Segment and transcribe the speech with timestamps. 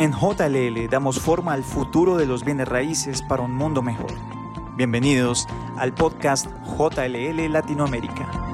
[0.00, 4.12] En JLL damos forma al futuro de los bienes raíces para un mundo mejor.
[4.76, 5.46] Bienvenidos
[5.76, 6.46] al podcast
[6.78, 8.50] JLL Latinoamérica.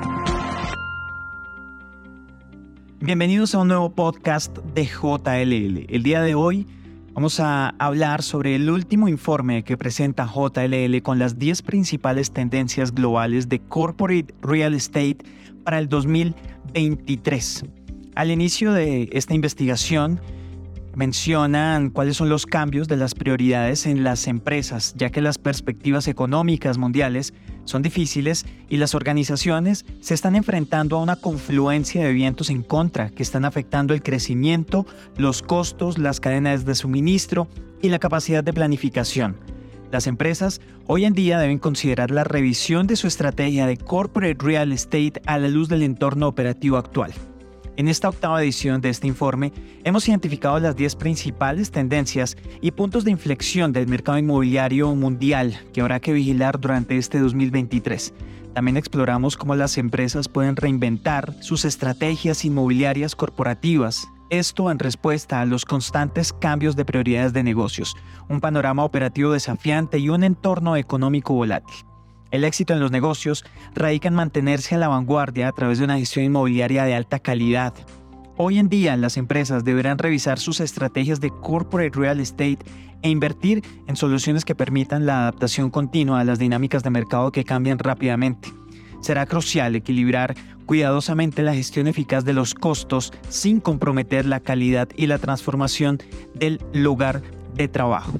[2.99, 5.87] Bienvenidos a un nuevo podcast de JLL.
[5.88, 6.67] El día de hoy
[7.12, 12.92] vamos a hablar sobre el último informe que presenta JLL con las 10 principales tendencias
[12.92, 15.19] globales de corporate real estate
[15.62, 17.64] para el 2023.
[18.16, 20.23] Al inicio de esta investigación,
[20.95, 26.09] mencionan cuáles son los cambios de las prioridades en las empresas, ya que las perspectivas
[26.09, 27.34] económicas mundiales
[27.66, 33.10] son difíciles y las organizaciones se están enfrentando a una confluencia de vientos en contra
[33.10, 34.87] que están afectando el crecimiento,
[35.19, 37.48] los costos, las cadenas de suministro
[37.83, 39.37] y la capacidad de planificación.
[39.93, 44.73] Las empresas hoy en día deben considerar la revisión de su estrategia de corporate real
[44.73, 47.12] estate a la luz del entorno operativo actual.
[47.77, 49.53] En esta octava edición de este informe
[49.85, 55.82] hemos identificado las 10 principales tendencias y puntos de inflexión del mercado inmobiliario mundial que
[55.82, 58.15] habrá que vigilar durante este 2023.
[58.54, 65.44] También exploramos cómo las empresas pueden reinventar sus estrategias inmobiliarias corporativas, esto en respuesta a
[65.44, 67.94] los constantes cambios de prioridades de negocios,
[68.30, 71.77] un panorama operativo desafiante y un entorno económico volátil.
[72.30, 75.98] El éxito en los negocios radica en mantenerse a la vanguardia a través de una
[75.98, 77.74] gestión inmobiliaria de alta calidad.
[78.36, 82.58] Hoy en día las empresas deberán revisar sus estrategias de corporate real estate
[83.02, 87.44] e invertir en soluciones que permitan la adaptación continua a las dinámicas de mercado que
[87.44, 88.52] cambian rápidamente.
[89.00, 90.34] Será crucial equilibrar
[90.66, 95.98] cuidadosamente la gestión eficaz de los costos sin comprometer la calidad y la transformación
[96.34, 97.22] del lugar
[97.54, 98.19] de trabajo.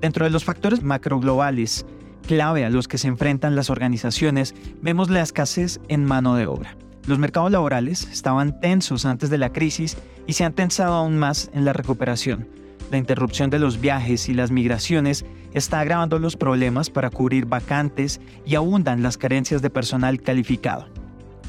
[0.00, 1.84] Dentro de los factores macroglobales,
[2.28, 6.76] clave a los que se enfrentan las organizaciones, vemos la escasez en mano de obra.
[7.06, 11.50] Los mercados laborales estaban tensos antes de la crisis y se han tensado aún más
[11.54, 12.46] en la recuperación.
[12.90, 18.20] La interrupción de los viajes y las migraciones está agravando los problemas para cubrir vacantes
[18.44, 20.86] y abundan las carencias de personal calificado.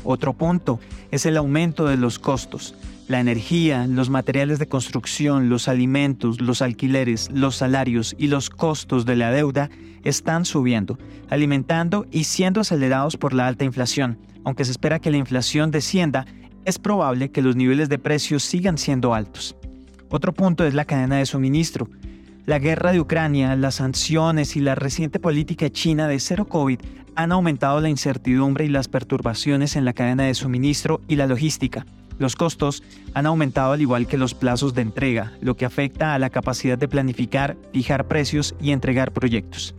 [0.05, 0.79] Otro punto
[1.11, 2.73] es el aumento de los costos.
[3.09, 9.03] La energía, los materiales de construcción, los alimentos, los alquileres, los salarios y los costos
[9.03, 9.71] de la deuda
[10.03, 14.19] están subiendo, alimentando y siendo acelerados por la alta inflación.
[14.45, 16.27] Aunque se espera que la inflación descienda,
[16.65, 19.55] es probable que los niveles de precios sigan siendo altos.
[20.11, 21.89] Otro punto es la cadena de suministro.
[22.45, 26.79] La guerra de Ucrania, las sanciones y la reciente política china de cero COVID
[27.15, 31.87] han aumentado la incertidumbre y las perturbaciones en la cadena de suministro y la logística.
[32.19, 36.19] Los costos han aumentado al igual que los plazos de entrega, lo que afecta a
[36.19, 39.73] la capacidad de planificar, fijar precios y entregar proyectos.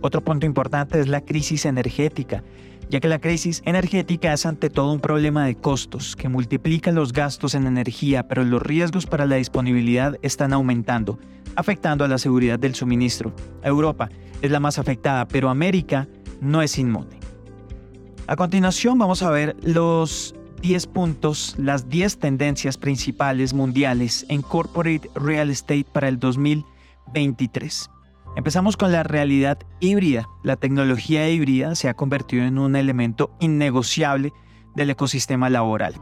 [0.00, 2.42] Otro punto importante es la crisis energética,
[2.90, 7.12] ya que la crisis energética es ante todo un problema de costos que multiplica los
[7.12, 11.18] gastos en energía, pero los riesgos para la disponibilidad están aumentando,
[11.54, 13.32] afectando a la seguridad del suministro.
[13.62, 14.08] Europa
[14.42, 16.08] es la más afectada, pero América
[16.40, 17.20] no es inmune.
[18.26, 25.10] A continuación vamos a ver los 10 puntos, las 10 tendencias principales mundiales en corporate
[25.14, 27.90] real estate para el 2023.
[28.36, 30.28] Empezamos con la realidad híbrida.
[30.42, 34.32] La tecnología híbrida se ha convertido en un elemento innegociable
[34.74, 35.94] del ecosistema laboral.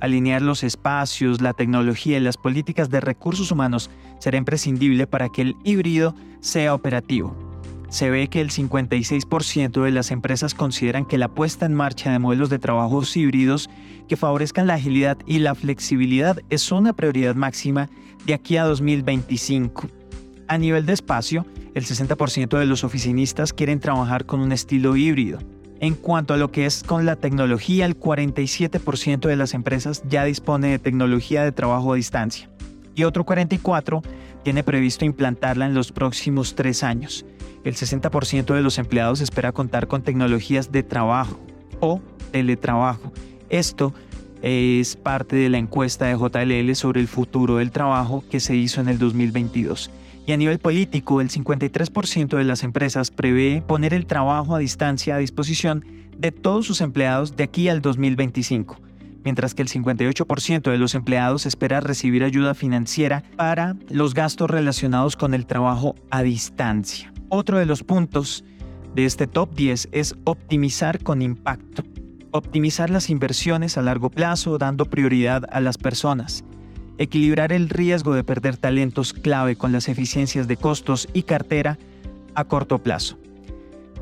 [0.00, 5.42] Alinear los espacios, la tecnología y las políticas de recursos humanos será imprescindible para que
[5.42, 7.49] el híbrido sea operativo.
[7.90, 12.20] Se ve que el 56% de las empresas consideran que la puesta en marcha de
[12.20, 13.68] modelos de trabajos híbridos
[14.08, 17.90] que favorezcan la agilidad y la flexibilidad es una prioridad máxima
[18.26, 19.88] de aquí a 2025.
[20.46, 25.40] A nivel de espacio, el 60% de los oficinistas quieren trabajar con un estilo híbrido.
[25.80, 30.24] En cuanto a lo que es con la tecnología, el 47% de las empresas ya
[30.24, 32.48] dispone de tecnología de trabajo a distancia
[32.94, 34.02] y otro 44%
[34.42, 37.24] tiene previsto implantarla en los próximos tres años.
[37.62, 41.38] El 60% de los empleados espera contar con tecnologías de trabajo
[41.80, 42.00] o
[42.32, 43.12] teletrabajo.
[43.50, 43.92] Esto
[44.42, 48.80] es parte de la encuesta de JLL sobre el futuro del trabajo que se hizo
[48.80, 49.90] en el 2022.
[50.26, 55.16] Y a nivel político, el 53% de las empresas prevé poner el trabajo a distancia
[55.16, 55.84] a disposición
[56.16, 58.78] de todos sus empleados de aquí al 2025,
[59.24, 65.16] mientras que el 58% de los empleados espera recibir ayuda financiera para los gastos relacionados
[65.16, 67.12] con el trabajo a distancia.
[67.30, 68.44] Otro de los puntos
[68.94, 71.82] de este top 10 es optimizar con impacto.
[72.32, 76.44] Optimizar las inversiones a largo plazo dando prioridad a las personas
[77.00, 81.78] equilibrar el riesgo de perder talentos clave con las eficiencias de costos y cartera
[82.34, 83.18] a corto plazo.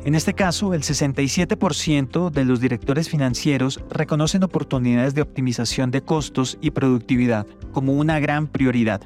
[0.04, 6.58] En este caso, el 67% de los directores financieros reconocen oportunidades de optimización de costos
[6.60, 9.00] y productividad como una gran prioridad.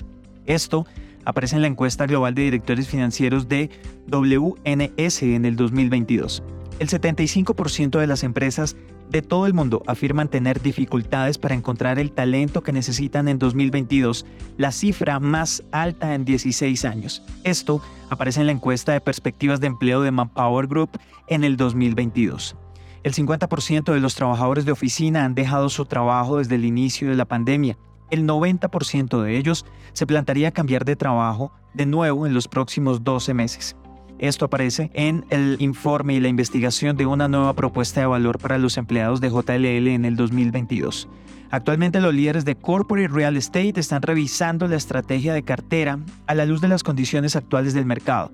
[0.47, 0.87] Esto
[1.25, 3.71] aparece en la encuesta global de directores financieros de
[4.09, 6.43] WNS en el 2022.
[6.79, 8.77] El 75% de las empresas
[9.13, 14.25] de todo el mundo afirman tener dificultades para encontrar el talento que necesitan en 2022,
[14.57, 17.23] la cifra más alta en 16 años.
[17.45, 20.91] Esto aparece en la encuesta de perspectivas de empleo de Manpower Group
[21.29, 22.57] en el 2022.
[23.03, 27.17] El 50% de los trabajadores de oficina han dejado su trabajo desde el inicio de
[27.17, 27.77] la pandemia.
[28.13, 29.65] El 90% de ellos
[29.95, 33.75] se plantaría cambiar de trabajo de nuevo en los próximos 12 meses.
[34.19, 38.59] Esto aparece en el informe y la investigación de una nueva propuesta de valor para
[38.59, 41.09] los empleados de JLL en el 2022.
[41.51, 46.45] Actualmente los líderes de Corporate Real Estate están revisando la estrategia de cartera a la
[46.45, 48.31] luz de las condiciones actuales del mercado,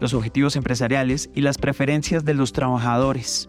[0.00, 3.48] los objetivos empresariales y las preferencias de los trabajadores.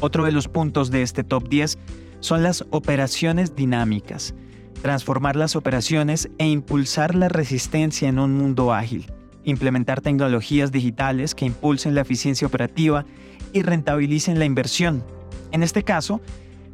[0.00, 1.76] Otro de los puntos de este top 10
[2.20, 4.34] son las operaciones dinámicas,
[4.82, 9.12] transformar las operaciones e impulsar la resistencia en un mundo ágil
[9.50, 13.04] implementar tecnologías digitales que impulsen la eficiencia operativa
[13.52, 15.04] y rentabilicen la inversión.
[15.52, 16.20] En este caso,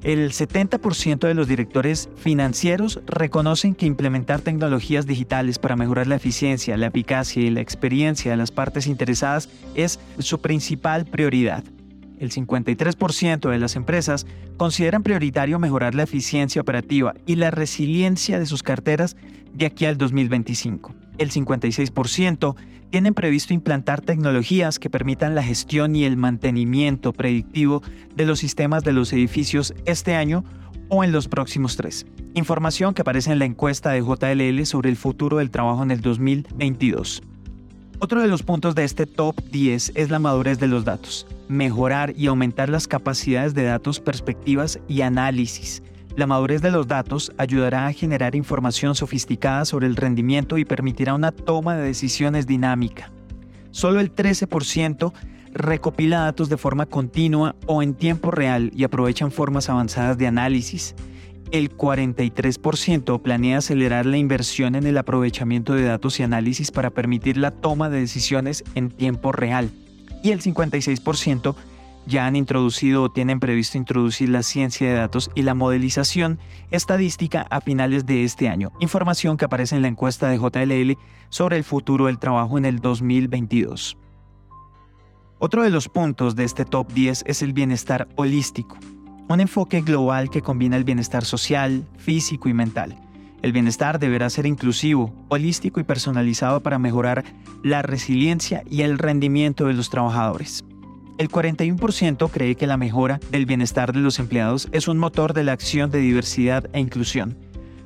[0.03, 6.77] el 70% de los directores financieros reconocen que implementar tecnologías digitales para mejorar la eficiencia,
[6.77, 11.65] la eficacia y la experiencia de las partes interesadas es su principal prioridad.
[12.19, 14.27] El 53% de las empresas
[14.57, 19.17] consideran prioritario mejorar la eficiencia operativa y la resiliencia de sus carteras
[19.53, 22.57] de aquí al 2025 el 56%
[22.91, 27.83] tienen previsto implantar tecnologías que permitan la gestión y el mantenimiento predictivo
[28.15, 30.45] de los sistemas de los edificios este año
[30.89, 32.07] o en los próximos tres.
[32.35, 36.01] Información que aparece en la encuesta de JLL sobre el futuro del trabajo en el
[36.01, 37.23] 2022.
[38.05, 42.13] Otro de los puntos de este top 10 es la madurez de los datos, mejorar
[42.15, 45.83] y aumentar las capacidades de datos, perspectivas y análisis
[46.17, 51.15] la madurez de los datos ayudará a generar información sofisticada sobre el rendimiento y permitirá
[51.15, 53.11] una toma de decisiones dinámica.
[53.71, 55.13] Solo el 13%
[55.55, 60.95] recopila datos de forma continua o en tiempo real y aprovechan formas avanzadas de análisis.
[61.51, 67.37] El 43% planea acelerar la inversión en el aprovechamiento de datos y análisis para permitir
[67.37, 69.71] la toma de decisiones en tiempo real.
[70.23, 71.55] Y el 56%
[72.07, 76.39] ya han introducido o tienen previsto introducir la ciencia de datos y la modelización
[76.71, 80.99] estadística a finales de este año, información que aparece en la encuesta de JLL
[81.29, 83.97] sobre el futuro del trabajo en el 2022.
[85.39, 88.77] Otro de los puntos de este top 10 es el bienestar holístico,
[89.29, 92.97] un enfoque global que combina el bienestar social, físico y mental.
[93.43, 97.25] El bienestar deberá ser inclusivo, holístico y personalizado para mejorar
[97.63, 100.65] la resiliencia y el rendimiento de los trabajadores.
[101.19, 105.45] El 41% cree que la mejora del bienestar de los empleados es un motor de
[105.45, 107.37] la acción de diversidad e inclusión.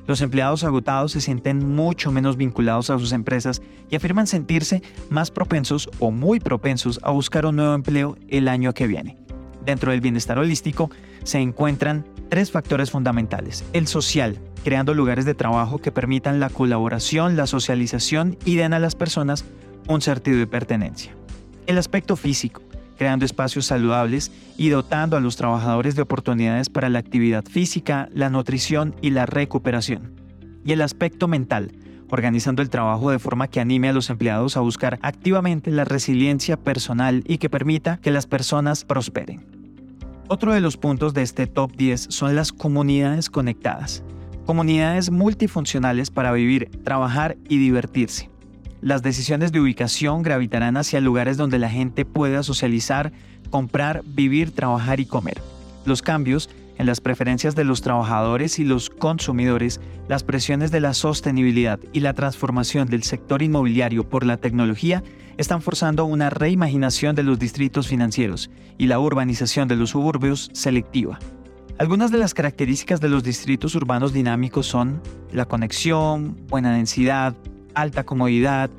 [0.07, 4.81] Los empleados agotados se sienten mucho menos vinculados a sus empresas y afirman sentirse
[5.11, 9.17] más propensos o muy propensos a buscar un nuevo empleo el año que viene.
[9.63, 10.89] Dentro del bienestar holístico
[11.23, 13.65] se encuentran tres factores fundamentales.
[13.73, 18.79] El social, creando lugares de trabajo que permitan la colaboración, la socialización y den a
[18.79, 19.45] las personas
[19.87, 21.15] un sentido de pertenencia.
[21.65, 22.61] El aspecto físico,
[22.97, 28.29] creando espacios saludables y dotando a los trabajadores de oportunidades para la actividad física, la
[28.29, 30.13] nutrición y la recuperación.
[30.65, 31.71] Y el aspecto mental,
[32.09, 36.57] organizando el trabajo de forma que anime a los empleados a buscar activamente la resiliencia
[36.57, 39.58] personal y que permita que las personas prosperen.
[40.31, 44.03] Otro de los puntos de este top 10 son las comunidades conectadas,
[44.45, 48.29] comunidades multifuncionales para vivir, trabajar y divertirse.
[48.79, 53.11] Las decisiones de ubicación gravitarán hacia lugares donde la gente pueda socializar,
[53.49, 55.41] comprar, vivir, trabajar y comer.
[55.85, 56.47] Los cambios
[56.79, 61.99] en las preferencias de los trabajadores y los consumidores, las presiones de la sostenibilidad y
[61.99, 65.03] la transformación del sector inmobiliario por la tecnología
[65.37, 71.19] están forzando una reimaginación de los distritos financieros y la urbanización de los suburbios selectiva.
[71.77, 75.01] Algunas de las características de los distritos urbanos dinámicos son
[75.33, 77.35] la conexión, buena densidad,
[77.73, 78.69] alta comodidad,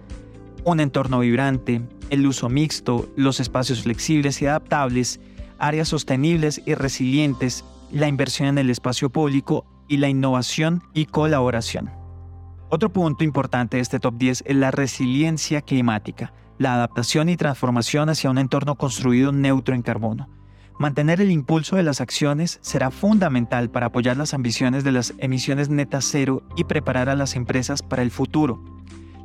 [0.64, 5.20] un entorno vibrante, el uso mixto, los espacios flexibles y adaptables,
[5.58, 11.90] áreas sostenibles y resilientes, la inversión en el espacio público y la innovación y colaboración.
[12.68, 18.08] Otro punto importante de este top 10 es la resiliencia climática, la adaptación y transformación
[18.08, 20.28] hacia un entorno construido neutro en carbono.
[20.78, 25.68] Mantener el impulso de las acciones será fundamental para apoyar las ambiciones de las emisiones
[25.68, 28.62] netas cero y preparar a las empresas para el futuro.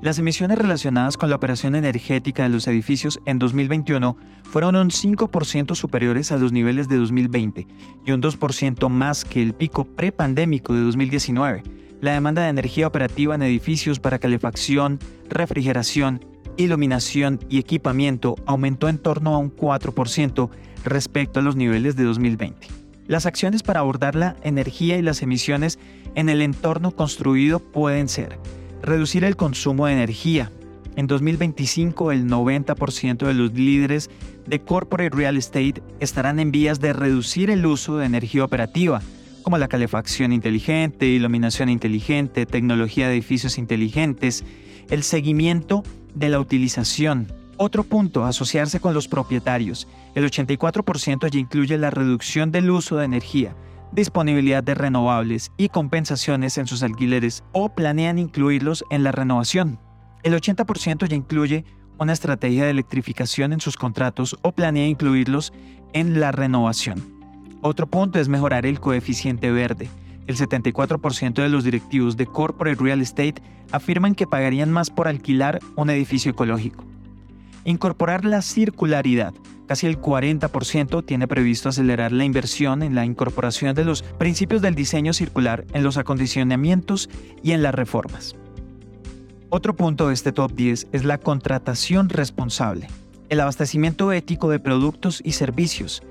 [0.01, 5.73] Las emisiones relacionadas con la operación energética de los edificios en 2021 fueron un 5%
[5.73, 7.65] superiores a los niveles de 2020
[8.05, 11.63] y un 2% más que el pico prepandémico de 2019.
[12.01, 14.99] La demanda de energía operativa en edificios para calefacción,
[15.29, 16.23] refrigeración,
[16.57, 20.49] iluminación y equipamiento aumentó en torno a un 4%
[20.83, 22.67] respecto a los niveles de 2020.
[23.07, 25.79] Las acciones para abordar la energía y las emisiones
[26.15, 28.37] en el entorno construido pueden ser
[28.81, 30.51] Reducir el consumo de energía.
[30.95, 34.09] En 2025 el 90% de los líderes
[34.47, 39.01] de corporate real estate estarán en vías de reducir el uso de energía operativa,
[39.43, 44.43] como la calefacción inteligente, iluminación inteligente, tecnología de edificios inteligentes,
[44.89, 47.27] el seguimiento de la utilización.
[47.57, 49.87] Otro punto, asociarse con los propietarios.
[50.13, 53.55] El 84% ya incluye la reducción del uso de energía,
[53.91, 59.79] disponibilidad de renovables y compensaciones en sus alquileres o planean incluirlos en la renovación.
[60.23, 61.65] El 80% ya incluye
[61.97, 65.53] una estrategia de electrificación en sus contratos o planea incluirlos
[65.93, 67.01] en la renovación.
[67.61, 69.89] Otro punto es mejorar el coeficiente verde.
[70.27, 75.59] El 74% de los directivos de Corporate Real Estate afirman que pagarían más por alquilar
[75.75, 76.83] un edificio ecológico.
[77.63, 79.33] Incorporar la circularidad
[79.67, 84.75] Casi el 40% tiene previsto acelerar la inversión en la incorporación de los principios del
[84.75, 87.09] diseño circular en los acondicionamientos
[87.41, 88.35] y en las reformas.
[89.49, 92.87] Otro punto de este top 10 es la contratación responsable,
[93.29, 96.03] el abastecimiento ético de productos y servicios,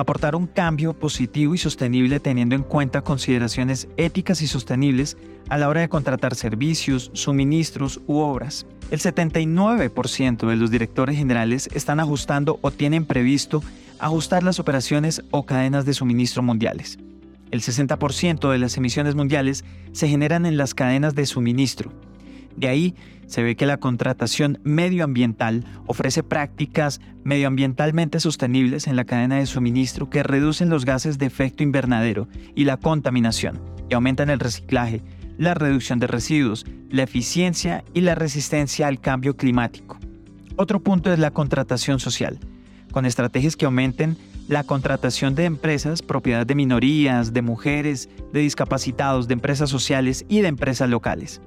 [0.00, 5.16] aportar un cambio positivo y sostenible teniendo en cuenta consideraciones éticas y sostenibles
[5.48, 8.66] a la hora de contratar servicios, suministros u obras.
[8.90, 13.62] El 79% de los directores generales están ajustando o tienen previsto
[13.98, 16.98] ajustar las operaciones o cadenas de suministro mundiales.
[17.50, 21.92] El 60% de las emisiones mundiales se generan en las cadenas de suministro.
[22.60, 22.94] De ahí
[23.26, 30.10] se ve que la contratación medioambiental ofrece prácticas medioambientalmente sostenibles en la cadena de suministro
[30.10, 35.00] que reducen los gases de efecto invernadero y la contaminación y aumentan el reciclaje,
[35.38, 39.98] la reducción de residuos, la eficiencia y la resistencia al cambio climático.
[40.56, 42.38] Otro punto es la contratación social,
[42.92, 49.28] con estrategias que aumenten la contratación de empresas, propiedad de minorías, de mujeres, de discapacitados,
[49.28, 51.40] de empresas sociales y de empresas locales.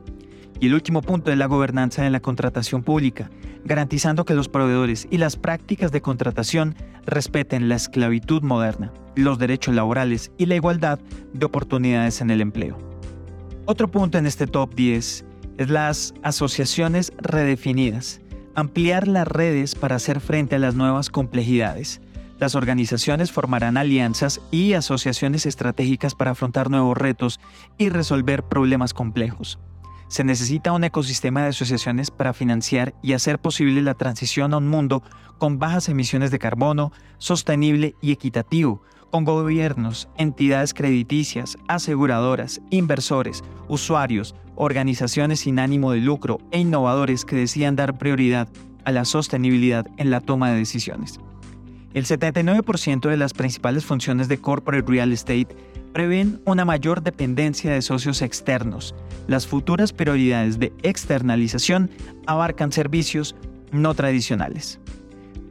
[0.63, 3.29] Y el último punto es la gobernanza de la contratación pública,
[3.65, 9.75] garantizando que los proveedores y las prácticas de contratación respeten la esclavitud moderna, los derechos
[9.75, 10.99] laborales y la igualdad
[11.33, 12.77] de oportunidades en el empleo.
[13.65, 15.25] Otro punto en este top 10
[15.57, 18.21] es las asociaciones redefinidas,
[18.55, 21.99] ampliar las redes para hacer frente a las nuevas complejidades.
[22.39, 27.41] Las organizaciones formarán alianzas y asociaciones estratégicas para afrontar nuevos retos
[27.77, 29.59] y resolver problemas complejos.
[30.13, 34.67] Se necesita un ecosistema de asociaciones para financiar y hacer posible la transición a un
[34.67, 35.01] mundo
[35.39, 44.35] con bajas emisiones de carbono, sostenible y equitativo, con gobiernos, entidades crediticias, aseguradoras, inversores, usuarios,
[44.53, 48.47] organizaciones sin ánimo de lucro e innovadores que decidan dar prioridad
[48.85, 51.19] a la sostenibilidad en la toma de decisiones.
[51.93, 55.55] El 79% de las principales funciones de corporate real estate
[55.93, 58.95] prevén una mayor dependencia de socios externos.
[59.27, 61.91] Las futuras prioridades de externalización
[62.25, 63.35] abarcan servicios
[63.71, 64.79] no tradicionales.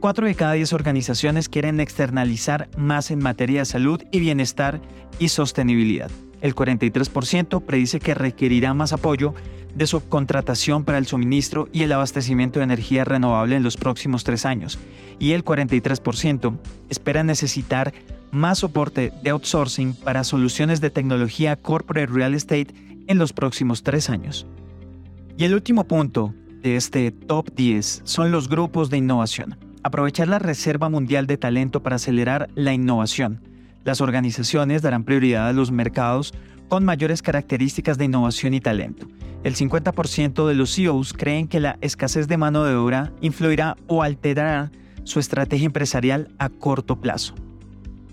[0.01, 4.81] 4 de cada 10 organizaciones quieren externalizar más en materia de salud y bienestar
[5.19, 6.11] y sostenibilidad.
[6.41, 9.33] El 43% predice que requerirá más apoyo
[9.75, 14.45] de subcontratación para el suministro y el abastecimiento de energía renovable en los próximos tres
[14.45, 14.79] años,
[15.19, 16.57] y el 43%
[16.89, 17.93] espera necesitar
[18.31, 22.67] más soporte de outsourcing para soluciones de tecnología corporate real estate
[23.07, 24.47] en los próximos tres años.
[25.37, 29.57] Y el último punto de este top 10 son los grupos de innovación.
[29.83, 33.41] Aprovechar la Reserva Mundial de Talento para acelerar la innovación.
[33.83, 36.33] Las organizaciones darán prioridad a los mercados
[36.73, 39.05] con mayores características de innovación y talento.
[39.43, 44.01] El 50% de los CEOs creen que la escasez de mano de obra influirá o
[44.01, 44.71] alterará
[45.03, 47.35] su estrategia empresarial a corto plazo.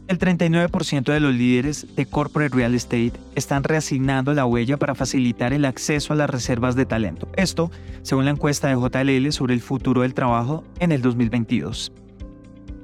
[0.08, 5.54] El 39% de los líderes de corporate real estate están reasignando la huella para facilitar
[5.54, 7.30] el acceso a las reservas de talento.
[7.36, 7.70] Esto,
[8.02, 11.92] según la encuesta de JLL sobre el futuro del trabajo en el 2022.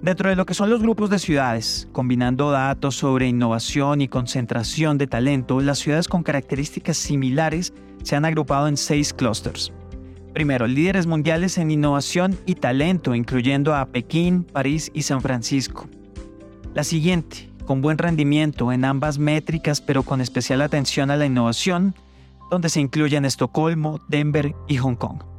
[0.03, 4.99] Dentro de lo que son los grupos de ciudades, combinando datos sobre innovación y concentración
[4.99, 7.73] de talento, las ciudades con características similares
[8.03, 9.73] se han agrupado en seis clústeres.
[10.35, 15.88] Primero, líderes mundiales en innovación y talento, incluyendo a Pekín, París y San Francisco.
[16.75, 21.95] La siguiente, con buen rendimiento en ambas métricas, pero con especial atención a la innovación,
[22.50, 25.36] donde se incluyen Estocolmo, Denver y Hong Kong.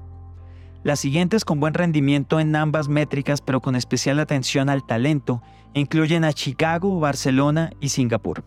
[0.88, 5.41] Las siguientes con buen rendimiento en ambas métricas pero con especial atención al talento
[5.74, 8.46] incluyen a Chicago, Barcelona y Singapur.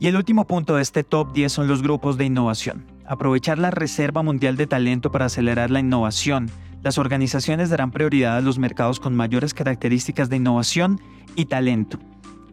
[0.00, 2.84] Y el último punto de este top 10 son los grupos de innovación.
[3.06, 6.50] Aprovechar la Reserva Mundial de Talento para acelerar la innovación.
[6.82, 11.00] Las organizaciones darán prioridad a los mercados con mayores características de innovación
[11.36, 12.00] y talento.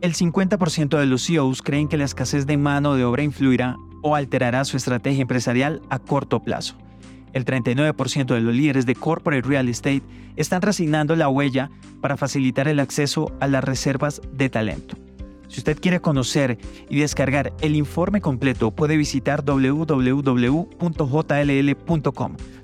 [0.02, 4.16] El 50% de los CEOs creen que la escasez de mano de obra influirá o
[4.16, 6.78] alterará su estrategia empresarial a corto plazo.
[7.34, 10.04] El 39% de los líderes de corporate real estate
[10.36, 11.70] están resignando la huella
[12.02, 14.96] para facilitar el acceso a las reservas de talento.
[15.50, 16.60] Si usted quiere conocer
[16.90, 19.98] y descargar el informe completo, puede visitar www.jll.com,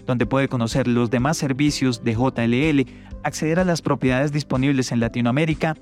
[0.05, 2.85] donde puede conocer los demás servicios de JLL,
[3.23, 5.75] acceder a las propiedades disponibles en Latinoamérica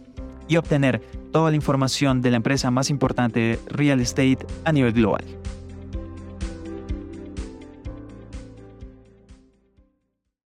[0.48, 1.02] y obtener
[1.34, 5.25] toda la información de la empresa más importante de real estate a nivel global.